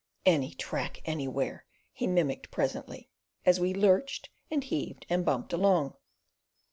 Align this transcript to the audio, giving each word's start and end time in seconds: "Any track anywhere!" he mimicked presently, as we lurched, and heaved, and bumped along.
"Any 0.25 0.55
track 0.55 1.03
anywhere!" 1.05 1.63
he 1.93 2.07
mimicked 2.07 2.49
presently, 2.49 3.11
as 3.45 3.59
we 3.59 3.71
lurched, 3.71 4.31
and 4.49 4.63
heaved, 4.63 5.05
and 5.11 5.23
bumped 5.23 5.53
along. 5.53 5.93